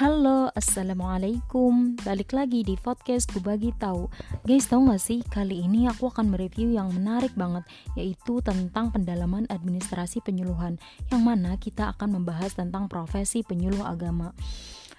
[0.00, 4.08] Halo, Assalamualaikum Balik lagi di podcast Ku Bagi Tahu
[4.48, 5.20] Guys, tau gak sih?
[5.20, 7.68] Kali ini aku akan mereview yang menarik banget
[8.00, 10.80] Yaitu tentang pendalaman administrasi penyuluhan
[11.12, 14.32] Yang mana kita akan membahas tentang profesi penyuluh agama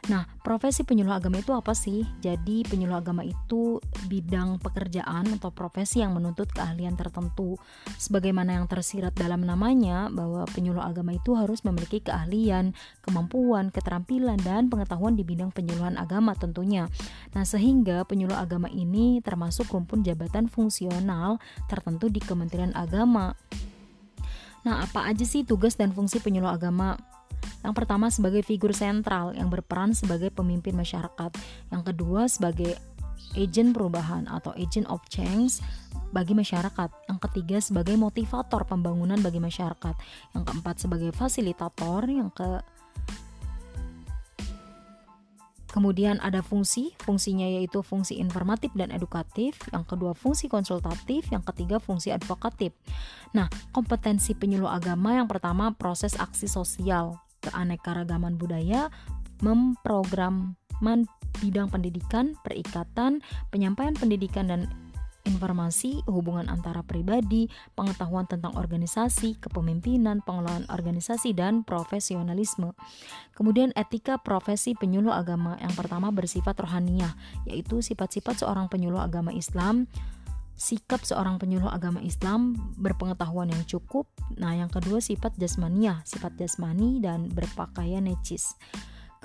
[0.09, 2.01] Nah, profesi penyuluh agama itu apa sih?
[2.25, 3.77] Jadi, penyuluh agama itu
[4.09, 7.53] bidang pekerjaan atau profesi yang menuntut keahlian tertentu.
[8.01, 12.73] Sebagaimana yang tersirat dalam namanya, bahwa penyuluh agama itu harus memiliki keahlian,
[13.05, 16.89] kemampuan, keterampilan, dan pengetahuan di bidang penyuluhan agama tentunya.
[17.37, 21.37] Nah, sehingga penyuluh agama ini termasuk rumpun jabatan fungsional
[21.69, 23.37] tertentu di Kementerian Agama.
[24.65, 26.97] Nah, apa aja sih tugas dan fungsi penyuluh agama?
[27.61, 31.31] Yang pertama sebagai figur sentral yang berperan sebagai pemimpin masyarakat.
[31.69, 32.77] Yang kedua sebagai
[33.37, 35.61] agent perubahan atau agent of change
[36.11, 36.89] bagi masyarakat.
[37.07, 39.95] Yang ketiga sebagai motivator pembangunan bagi masyarakat.
[40.33, 42.09] Yang keempat sebagai fasilitator.
[42.09, 42.49] Yang ke
[45.71, 51.79] Kemudian ada fungsi, fungsinya yaitu fungsi informatif dan edukatif, yang kedua fungsi konsultatif, yang ketiga
[51.79, 52.75] fungsi advokatif.
[53.31, 58.93] Nah, kompetensi penyuluh agama yang pertama proses aksi sosial, keanekaragaman budaya,
[59.41, 61.09] memprograman
[61.41, 64.69] bidang pendidikan, perikatan, penyampaian pendidikan dan
[65.21, 67.45] informasi, hubungan antara pribadi,
[67.77, 72.73] pengetahuan tentang organisasi, kepemimpinan, pengelolaan organisasi, dan profesionalisme.
[73.37, 77.13] Kemudian etika profesi penyuluh agama yang pertama bersifat rohaniah,
[77.45, 79.85] yaitu sifat-sifat seorang penyuluh agama Islam,
[80.61, 84.05] sikap seorang penyuluh agama Islam berpengetahuan yang cukup.
[84.37, 88.53] Nah, yang kedua sifat jasmaniah, sifat jasmani dan berpakaian necis.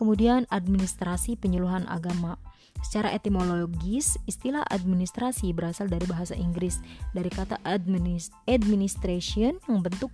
[0.01, 2.41] Kemudian administrasi penyuluhan agama.
[2.81, 6.81] Secara etimologis, istilah administrasi berasal dari bahasa Inggris
[7.13, 10.13] dari kata administ administration yang bentuk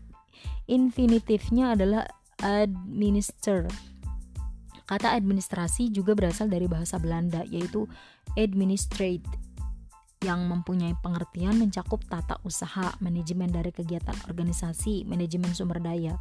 [0.67, 2.07] infinitifnya adalah
[2.43, 3.71] administer.
[4.87, 7.87] Kata administrasi juga berasal dari bahasa Belanda yaitu
[8.39, 9.23] administrate
[10.23, 16.17] yang mempunyai pengertian mencakup tata usaha, manajemen dari kegiatan organisasi, manajemen sumber daya.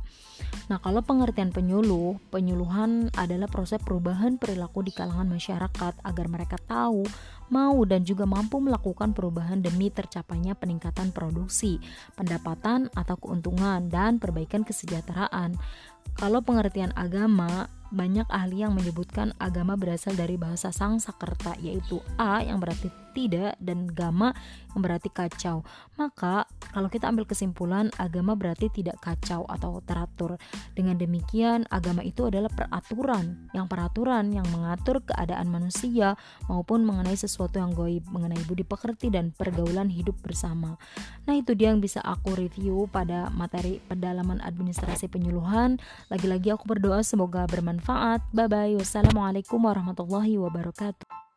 [0.67, 7.05] Nah, kalau pengertian penyuluh, penyuluhan adalah proses perubahan perilaku di kalangan masyarakat agar mereka tahu,
[7.53, 11.77] mau dan juga mampu melakukan perubahan demi tercapainya peningkatan produksi,
[12.17, 15.55] pendapatan atau keuntungan dan perbaikan kesejahteraan.
[16.17, 22.63] Kalau pengertian agama banyak ahli yang menyebutkan agama berasal dari bahasa Sangsakerta yaitu a yang
[22.63, 24.31] berarti tidak dan gama
[24.71, 25.67] yang berarti kacau.
[25.99, 30.39] Maka kalau kita ambil kesimpulan agama berarti tidak kacau atau teratur.
[30.71, 36.15] Dengan demikian agama itu adalah peraturan, yang peraturan yang mengatur keadaan manusia
[36.47, 40.79] maupun mengenai sesuatu yang goib, mengenai budi pekerti dan pergaulan hidup bersama.
[41.27, 45.75] Nah, itu dia yang bisa aku review pada materi pedalaman administrasi penyuluhan.
[46.11, 48.21] Lagi-lagi aku berdoa semoga bermanfaat.
[48.35, 48.73] Bye bye.
[48.77, 51.30] Wassalamualaikum warahmatullahi wabarakatuh.